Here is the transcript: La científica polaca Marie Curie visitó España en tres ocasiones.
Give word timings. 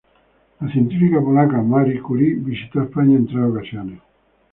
La 0.59 0.69
científica 0.71 1.19
polaca 1.27 1.61
Marie 1.61 2.01
Curie 2.01 2.33
visitó 2.33 2.81
España 2.81 3.17
en 3.17 3.27
tres 3.27 3.43
ocasiones. 3.47 3.99